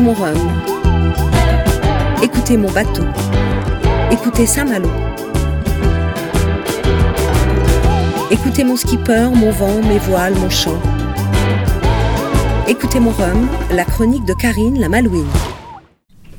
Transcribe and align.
Écoutez 0.00 0.16
mon 0.16 0.24
rhum. 0.24 0.62
Écoutez 2.22 2.56
mon 2.56 2.70
bateau. 2.70 3.04
Écoutez 4.10 4.46
Saint-Malo. 4.46 4.88
Écoutez 8.30 8.64
mon 8.64 8.76
skipper, 8.76 9.28
mon 9.34 9.50
vent, 9.50 9.82
mes 9.82 9.98
voiles, 9.98 10.34
mon 10.36 10.48
chant. 10.48 10.80
Écoutez 12.66 12.98
mon 12.98 13.10
rhum, 13.10 13.46
la 13.72 13.84
chronique 13.84 14.24
de 14.24 14.32
Karine 14.32 14.80
la 14.80 14.88
Malouine. 14.88 15.28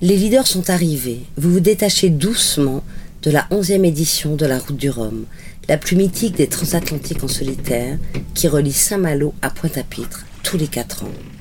Les 0.02 0.16
leaders 0.16 0.48
sont 0.48 0.72
arrivés. 0.72 1.22
Vous 1.38 1.52
vous 1.52 1.60
détachez 1.60 2.10
doucement 2.10 2.82
de 3.22 3.30
la 3.30 3.46
onzième 3.52 3.86
édition 3.86 4.36
de 4.36 4.48
la 4.48 4.58
Route 4.58 4.78
du 4.78 4.90
Rhum, 4.90 5.26
la 5.70 5.78
plus 5.78 5.96
mythique 5.96 6.36
des 6.36 6.48
transatlantiques 6.48 7.24
en 7.24 7.28
solitaire, 7.28 8.00
qui 8.34 8.48
relie 8.48 8.74
Saint-Malo 8.74 9.36
à 9.44 9.52
Pointe-à-Pitre 9.52 10.26
tous 10.42 10.58
les 10.58 10.68
quatre 10.68 11.04
ans. 11.04 11.41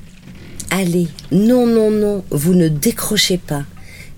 Allez, 0.73 1.09
non, 1.33 1.67
non, 1.67 1.91
non, 1.91 2.23
vous 2.29 2.53
ne 2.53 2.69
décrochez 2.69 3.37
pas. 3.37 3.65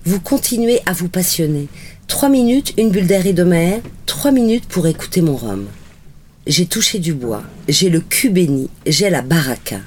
Vous 0.04 0.20
continuez 0.20 0.80
à 0.86 0.92
vous 0.92 1.08
passionner. 1.08 1.66
Trois 2.06 2.28
minutes, 2.28 2.74
une 2.78 2.90
bulle 2.90 3.08
d'air 3.08 3.26
et 3.26 3.32
de 3.32 3.42
mer, 3.42 3.80
trois 4.06 4.30
minutes 4.30 4.66
pour 4.66 4.86
écouter 4.86 5.20
mon 5.20 5.34
rhum. 5.34 5.66
J'ai 6.46 6.66
touché 6.66 7.00
du 7.00 7.12
bois, 7.12 7.42
j'ai 7.68 7.90
le 7.90 7.98
cul 7.98 8.30
béni, 8.30 8.70
j'ai 8.86 9.10
la 9.10 9.20
baraka. 9.20 9.80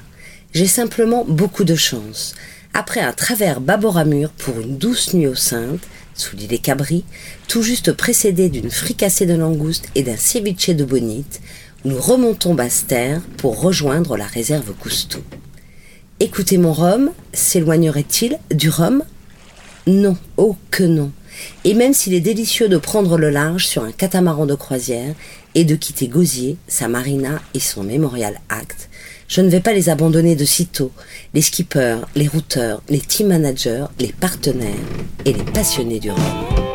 J'ai 0.52 0.66
simplement 0.66 1.24
beaucoup 1.26 1.64
de 1.64 1.74
chance. 1.74 2.34
Après 2.74 3.00
un 3.00 3.14
travers 3.14 3.62
baboramur 3.62 4.28
pour 4.32 4.60
une 4.60 4.76
douce 4.76 5.14
nuit 5.14 5.26
au 5.26 5.34
Sainte, 5.34 5.88
sous 6.14 6.36
l'île 6.36 6.48
des 6.48 6.58
Cabris, 6.58 7.04
tout 7.46 7.62
juste 7.62 7.92
précédé 7.92 8.50
d'une 8.50 8.70
fricassée 8.70 9.24
de 9.24 9.34
langoustes 9.34 9.88
et 9.94 10.02
d'un 10.02 10.18
ceviche 10.18 10.68
de 10.68 10.84
bonite, 10.84 11.40
nous 11.86 11.98
remontons 11.98 12.52
Basse-Terre 12.52 13.22
pour 13.38 13.58
rejoindre 13.58 14.18
la 14.18 14.26
réserve 14.26 14.74
Cousteau. 14.74 15.24
Écoutez 16.20 16.58
mon 16.58 16.72
rhum, 16.72 17.12
s'éloignerait-il 17.32 18.40
du 18.50 18.70
rhum? 18.70 19.04
Non, 19.86 20.16
oh 20.36 20.56
que 20.72 20.82
non. 20.82 21.12
Et 21.62 21.74
même 21.74 21.94
s'il 21.94 22.12
est 22.12 22.20
délicieux 22.20 22.68
de 22.68 22.76
prendre 22.76 23.16
le 23.16 23.30
large 23.30 23.68
sur 23.68 23.84
un 23.84 23.92
catamaran 23.92 24.44
de 24.44 24.56
croisière 24.56 25.14
et 25.54 25.64
de 25.64 25.76
quitter 25.76 26.08
Gosier, 26.08 26.56
sa 26.66 26.88
marina 26.88 27.40
et 27.54 27.60
son 27.60 27.84
Memorial 27.84 28.40
Act, 28.48 28.88
je 29.28 29.42
ne 29.42 29.48
vais 29.48 29.60
pas 29.60 29.72
les 29.72 29.90
abandonner 29.90 30.34
de 30.34 30.44
sitôt, 30.44 30.90
les 31.34 31.42
skippers, 31.42 32.00
les 32.16 32.26
routeurs, 32.26 32.82
les 32.88 32.98
team 32.98 33.28
managers, 33.28 33.86
les 34.00 34.12
partenaires 34.12 34.74
et 35.24 35.32
les 35.32 35.44
passionnés 35.44 36.00
du 36.00 36.10
rhum. 36.10 36.67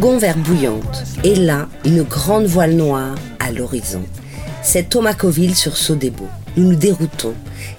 Voguons 0.00 0.16
vers 0.16 0.38
Bouillante, 0.38 1.04
et 1.24 1.34
là, 1.34 1.68
une 1.84 2.04
grande 2.04 2.46
voile 2.46 2.72
noire 2.72 3.16
à 3.38 3.52
l'horizon. 3.52 4.02
C'est 4.62 4.88
Tomacoville 4.88 5.54
sur 5.54 5.76
Sodebo. 5.76 6.26
Nous 6.56 6.70
nous 6.70 6.74
déroutons. 6.74 7.34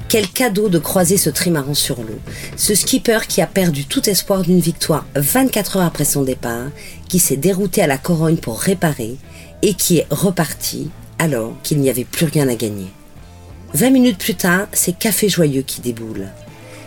Quel 0.08 0.28
cadeau 0.28 0.70
de 0.70 0.78
croiser 0.78 1.18
ce 1.18 1.32
trimaran 1.32 1.74
sur 1.74 2.04
l'eau. 2.04 2.20
Ce 2.58 2.76
skipper 2.76 3.26
qui 3.28 3.42
a 3.42 3.48
perdu 3.48 3.86
tout 3.86 4.08
espoir 4.08 4.44
d'une 4.44 4.60
victoire 4.60 5.08
24 5.16 5.78
heures 5.78 5.86
après 5.86 6.06
son 6.06 6.22
départ, 6.22 6.68
qui 7.10 7.18
s'est 7.18 7.38
dérouté 7.38 7.82
à 7.82 7.88
la 7.88 7.98
Corogne 7.98 8.38
pour 8.38 8.60
réparer, 8.60 9.16
et 9.64 9.74
qui 9.74 9.98
est 9.98 10.08
reparti 10.12 10.92
alors 11.18 11.54
qu'il 11.64 11.80
n'y 11.80 11.90
avait 11.90 12.04
plus 12.06 12.28
rien 12.28 12.48
à 12.50 12.56
gagner. 12.56 12.92
20 13.74 13.90
minutes 13.90 14.20
plus 14.20 14.36
tard, 14.36 14.68
c'est 14.74 14.96
Café 14.96 15.28
Joyeux 15.28 15.64
qui 15.64 15.82
déboule. 15.82 16.28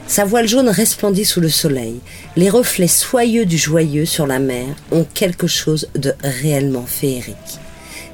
Sa 0.07 0.25
voile 0.25 0.47
jaune 0.47 0.69
resplendit 0.69 1.25
sous 1.25 1.41
le 1.41 1.49
soleil. 1.49 1.97
Les 2.37 2.51
reflets 2.51 2.89
soyeux 2.89 3.47
du 3.47 3.57
joyeux 3.57 4.05
sur 4.05 4.27
la 4.27 4.39
mer 4.39 4.67
ont 4.93 5.07
quelque 5.15 5.47
chose 5.47 5.89
de 5.95 6.13
réellement 6.23 6.85
féerique. 6.87 7.59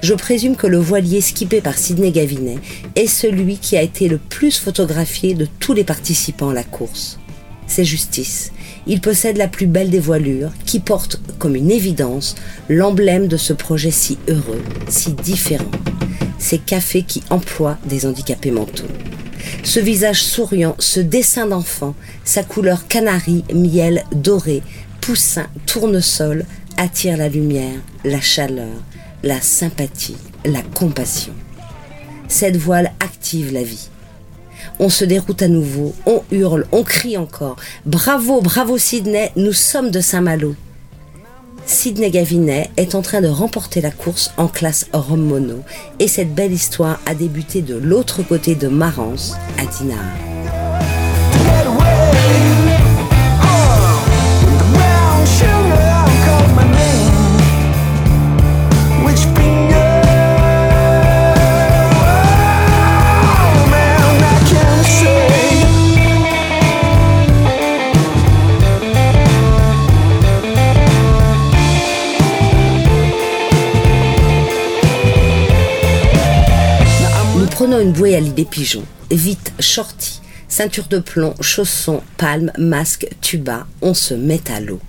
Je 0.00 0.14
présume 0.14 0.56
que 0.56 0.68
le 0.68 0.78
voilier 0.78 1.20
skippé 1.20 1.60
par 1.60 1.76
Sidney 1.76 2.12
Gavinet 2.12 2.58
est 2.94 3.06
celui 3.06 3.58
qui 3.58 3.76
a 3.76 3.82
été 3.82 4.08
le 4.08 4.18
plus 4.18 4.58
photographié 4.58 5.34
de 5.34 5.46
tous 5.58 5.74
les 5.74 5.84
participants 5.84 6.50
à 6.50 6.54
la 6.54 6.64
course. 6.64 7.18
C'est 7.66 7.84
justice. 7.84 8.52
Il 8.86 9.00
possède 9.00 9.36
la 9.36 9.48
plus 9.48 9.66
belle 9.66 9.90
des 9.90 10.00
voilures 10.00 10.52
qui 10.64 10.80
porte 10.80 11.20
comme 11.38 11.54
une 11.54 11.70
évidence 11.70 12.34
l'emblème 12.68 13.28
de 13.28 13.36
ce 13.36 13.52
projet 13.52 13.90
si 13.90 14.16
heureux, 14.28 14.62
si 14.88 15.12
différent. 15.12 15.70
C'est 16.38 16.64
Café 16.64 17.02
qui 17.02 17.22
emploie 17.28 17.78
des 17.84 18.06
handicapés 18.06 18.50
mentaux. 18.50 18.88
Ce 19.62 19.80
visage 19.80 20.22
souriant, 20.22 20.74
ce 20.78 21.00
dessin 21.00 21.46
d'enfant, 21.46 21.94
sa 22.24 22.42
couleur 22.42 22.86
canari, 22.88 23.44
miel, 23.52 24.04
doré, 24.12 24.62
poussin, 25.00 25.46
tournesol, 25.66 26.44
attire 26.76 27.16
la 27.16 27.28
lumière, 27.28 27.78
la 28.04 28.20
chaleur, 28.20 28.82
la 29.22 29.40
sympathie, 29.40 30.16
la 30.44 30.62
compassion. 30.62 31.34
Cette 32.28 32.56
voile 32.56 32.92
active 33.00 33.52
la 33.52 33.62
vie. 33.62 33.88
On 34.78 34.88
se 34.88 35.04
déroute 35.04 35.42
à 35.42 35.48
nouveau, 35.48 35.94
on 36.06 36.22
hurle, 36.30 36.66
on 36.72 36.82
crie 36.82 37.16
encore. 37.16 37.56
Bravo, 37.86 38.40
bravo 38.40 38.78
Sydney, 38.78 39.30
nous 39.36 39.52
sommes 39.52 39.90
de 39.90 40.00
Saint-Malo. 40.00 40.54
Sidney 41.70 42.10
Gavinet 42.10 42.68
est 42.76 42.96
en 42.96 43.00
train 43.00 43.20
de 43.20 43.28
remporter 43.28 43.80
la 43.80 43.92
course 43.92 44.32
en 44.36 44.48
classe 44.48 44.88
Rome 44.92 45.22
Mono 45.22 45.60
et 46.00 46.08
cette 46.08 46.34
belle 46.34 46.52
histoire 46.52 46.98
a 47.06 47.14
débuté 47.14 47.62
de 47.62 47.76
l'autre 47.76 48.24
côté 48.24 48.56
de 48.56 48.66
Marance, 48.66 49.36
à 49.56 49.66
Dinard. 49.66 50.39
Prenons 77.60 77.78
une 77.78 77.92
bouée 77.92 78.16
à 78.16 78.20
l'idée 78.20 78.44
des 78.44 78.48
pigeons. 78.48 78.86
Vite, 79.10 79.52
shorty, 79.60 80.22
ceinture 80.48 80.88
de 80.88 80.98
plomb, 80.98 81.34
chaussons, 81.42 82.00
palmes, 82.16 82.52
masque, 82.56 83.06
tuba, 83.20 83.66
on 83.82 83.92
se 83.92 84.14
met 84.14 84.40
à 84.50 84.60
l'eau. 84.60 84.80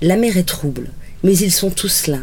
La 0.00 0.14
mer 0.14 0.36
est 0.36 0.44
trouble, 0.44 0.92
mais 1.24 1.36
ils 1.36 1.50
sont 1.50 1.70
tous 1.70 2.06
là. 2.06 2.20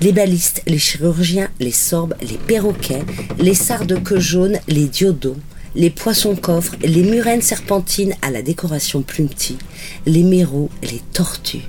Les 0.00 0.12
balistes, 0.12 0.62
les 0.66 0.78
chirurgiens, 0.78 1.50
les 1.60 1.70
sorbes, 1.70 2.14
les 2.22 2.38
perroquets, 2.38 3.04
les 3.38 3.52
sardes 3.52 4.02
queue 4.02 4.20
jaune, 4.20 4.58
les 4.68 4.86
diodos, 4.86 5.36
les 5.74 5.90
poissons 5.90 6.34
coffres, 6.34 6.76
les 6.80 7.02
murènes 7.02 7.42
serpentines 7.42 8.14
à 8.22 8.30
la 8.30 8.40
décoration 8.40 9.02
plumetie, 9.02 9.58
les 10.06 10.22
méraux, 10.22 10.70
les 10.82 11.02
tortues, 11.12 11.68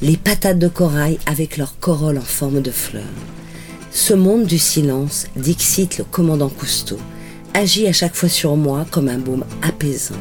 les 0.00 0.16
patates 0.16 0.60
de 0.60 0.68
corail 0.68 1.18
avec 1.26 1.56
leur 1.56 1.80
corolle 1.80 2.18
en 2.18 2.20
forme 2.20 2.62
de 2.62 2.70
fleurs. 2.70 3.02
Ce 3.90 4.12
monde 4.12 4.44
du 4.44 4.58
silence, 4.58 5.26
dixit 5.34 5.98
le 5.98 6.04
commandant 6.04 6.50
Cousteau, 6.50 6.98
agit 7.54 7.86
à 7.86 7.92
chaque 7.92 8.14
fois 8.14 8.28
sur 8.28 8.56
moi 8.56 8.86
comme 8.90 9.08
un 9.08 9.18
baume 9.18 9.44
apaisant, 9.62 10.14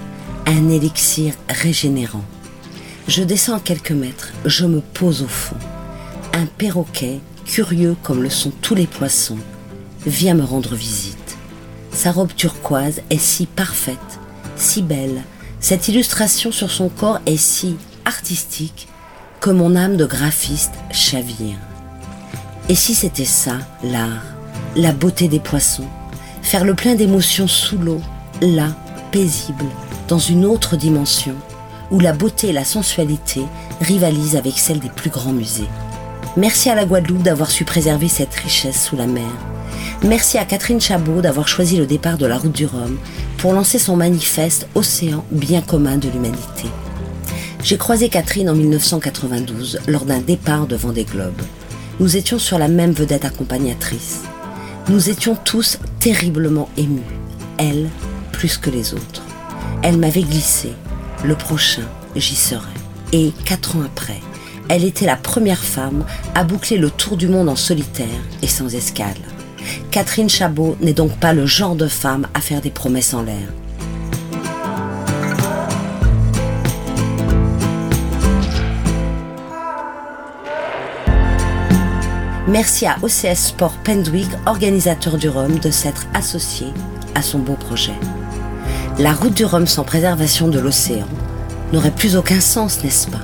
un 0.46 0.69
élixir 0.69 1.34
régénérant. 1.50 2.24
Je 3.08 3.24
descends 3.24 3.60
quelques 3.60 3.92
mètres, 3.92 4.31
je 4.46 4.66
me 4.66 4.81
pose 4.81 5.22
au 5.22 5.28
fond. 5.28 5.58
Un 6.34 6.46
perroquet, 6.46 7.19
curieux 7.46 7.96
comme 8.04 8.24
le 8.24 8.30
sont 8.30 8.52
tous 8.62 8.75
les 8.75 8.88
poissons, 8.88 9.40
vient 10.06 10.36
me 10.36 10.44
rendre 10.44 10.75
visite. 10.75 11.38
Sa 11.92 12.12
robe 12.12 12.34
turquoise 12.36 13.02
est 13.10 13.19
si 13.19 13.46
parfaite, 13.46 14.19
si 14.56 14.81
belle, 14.81 15.24
cette 15.60 15.88
illustration 15.88 16.52
sur 16.52 16.72
son 16.72 16.90
corps 16.90 17.19
est 17.25 17.38
si 17.38 17.75
artistique 18.06 18.88
que 19.42 19.50
mon 19.50 19.75
âme 19.75 19.98
de 19.98 20.06
graphiste 20.06 20.74
chavire. 20.92 21.58
Et 22.69 22.75
si 22.75 22.94
c'était 22.94 23.24
ça, 23.24 23.54
l'art, 23.81 24.24
la 24.75 24.92
beauté 24.92 25.30
des 25.30 25.40
poissons, 25.40 25.88
faire 26.42 26.66
le 26.66 26.74
plein 26.74 26.96
d'émotions 26.96 27.48
sous 27.48 27.78
l'eau, 27.78 28.02
là, 28.42 28.68
paisible, 29.12 29.66
dans 30.10 30.19
une 30.19 30.46
autre 30.46 30.75
dimension, 30.75 31.36
où 31.92 32.00
la 32.02 32.12
beauté 32.12 32.50
et 32.50 32.54
la 32.54 32.66
sensualité 32.66 33.42
rivalisent 33.80 34.36
avec 34.36 34.58
celle 34.58 34.80
des 34.80 34.90
plus 34.90 35.10
grands 35.10 35.31
musées. 35.31 35.69
Merci 36.36 36.69
à 36.69 36.75
la 36.75 36.86
Guadeloupe 36.86 37.24
d'avoir 37.24 37.50
su 37.52 37.64
préserver 37.64 38.10
cette 38.10 38.36
richesse 38.36 38.84
sous 38.84 38.98
la 38.98 39.08
mer. 39.08 39.31
Merci 40.04 40.38
à 40.38 40.44
Catherine 40.44 40.81
Chabot 40.81 41.22
d'avoir 41.22 41.48
choisi 41.48 41.78
le 41.78 41.86
départ 41.86 42.18
de 42.18 42.25
la 42.25 42.38
route 42.38 42.52
du 42.52 42.66
Rhum 42.66 42.98
pour 43.38 43.54
lancer 43.54 43.80
son 43.80 43.96
manifeste 43.96 44.68
Océan 44.75 45.24
bien 45.31 45.62
commun 45.62 45.98
de 45.98 46.10
l'humanité. 46.10 46.68
J'ai 47.64 47.78
croisé 47.78 48.10
Catherine 48.10 48.50
en 48.50 48.56
1992 48.56 49.80
lors 49.88 50.06
d'un 50.06 50.19
départ 50.19 50.68
de 50.68 50.75
Vendée 50.75 51.06
Globe. 51.06 51.42
Nous 51.99 52.15
étions 52.15 52.38
sur 52.38 52.59
la 52.59 52.67
même 52.67 52.91
vedette 52.91 53.25
accompagnatrice. 53.25 54.21
Nous 54.88 55.09
étions 55.09 55.35
tous 55.35 55.79
terriblement 55.99 56.69
émus, 56.77 57.01
elle 57.57 57.89
plus 58.31 58.57
que 58.57 58.69
les 58.69 58.94
autres. 58.94 59.23
Elle 59.81 59.97
m'avait 59.97 60.21
glissé, 60.21 60.73
le 61.25 61.33
prochain, 61.33 61.81
j'y 62.15 62.35
serai. 62.35 62.69
Et 63.13 63.31
quatre 63.45 63.77
ans 63.77 63.83
après, 63.83 64.21
elle 64.69 64.83
était 64.83 65.07
la 65.07 65.15
première 65.15 65.63
femme 65.63 66.05
à 66.35 66.44
boucler 66.44 66.77
le 66.77 66.91
tour 66.91 67.17
du 67.17 67.27
monde 67.27 67.49
en 67.49 67.55
solitaire 67.55 68.07
et 68.44 68.47
sans 68.47 68.75
escale. 68.75 69.17
Catherine 69.89 70.29
Chabot 70.29 70.77
n'est 70.79 70.94
donc 70.94 71.17
pas 71.17 71.33
le 71.33 71.47
genre 71.47 71.75
de 71.75 71.88
femme 71.88 72.27
à 72.35 72.41
faire 72.41 72.61
des 72.61 72.69
promesses 72.69 73.15
en 73.15 73.23
l'air. 73.23 73.47
Merci 82.47 82.85
à 82.85 82.95
OCS 83.01 83.47
Sport 83.47 83.73
Pendwick, 83.83 84.29
organisateur 84.45 85.17
du 85.17 85.27
Rhum, 85.27 85.59
de 85.59 85.69
s'être 85.69 86.07
associé 86.13 86.67
à 87.13 87.21
son 87.21 87.39
beau 87.39 87.55
projet. 87.55 87.91
La 88.99 89.11
route 89.11 89.33
du 89.33 89.44
Rhum 89.44 89.67
sans 89.67 89.83
préservation 89.83 90.47
de 90.47 90.57
l'océan 90.57 91.07
n'aurait 91.73 91.91
plus 91.91 92.15
aucun 92.15 92.39
sens, 92.39 92.81
n'est-ce 92.85 93.09
pas? 93.09 93.19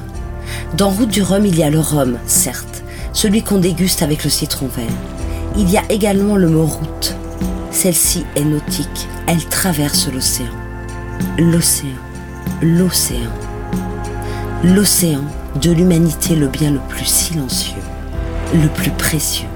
Dans 0.75 0.89
Route 0.89 1.07
du 1.07 1.21
Rhum, 1.21 1.45
il 1.45 1.57
y 1.57 1.63
a 1.63 1.69
le 1.69 1.79
rhum, 1.79 2.17
certes, 2.25 2.83
celui 3.13 3.43
qu'on 3.43 3.59
déguste 3.59 4.01
avec 4.01 4.25
le 4.25 4.29
citron 4.29 4.67
vert. 4.67 4.91
Il 5.55 5.71
y 5.71 5.77
a 5.77 5.83
également 5.89 6.35
le 6.35 6.49
mot 6.49 6.65
route. 6.65 7.15
Celle-ci 7.71 8.25
est 8.35 8.43
nautique, 8.43 9.07
elle 9.27 9.45
traverse 9.45 10.11
l'océan. 10.11 10.51
L'océan, 11.37 11.95
l'océan. 12.61 13.31
L'océan 14.65 15.23
de 15.61 15.71
l'humanité 15.71 16.35
le 16.35 16.47
bien 16.49 16.71
le 16.71 16.79
plus 16.89 17.05
silencieux 17.05 17.81
le 18.53 18.67
plus 18.67 18.91
précieux. 18.91 19.47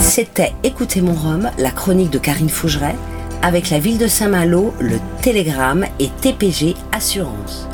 C'était 0.00 0.52
Écoutez 0.62 1.00
mon 1.00 1.12
Rhum, 1.12 1.50
la 1.58 1.70
chronique 1.70 2.10
de 2.10 2.18
Karine 2.18 2.48
Fougeret, 2.48 2.94
avec 3.42 3.70
la 3.70 3.78
ville 3.78 3.98
de 3.98 4.06
Saint-Malo, 4.06 4.72
le 4.80 4.98
Télégramme 5.22 5.86
et 5.98 6.08
TPG 6.20 6.74
Assurance. 6.92 7.68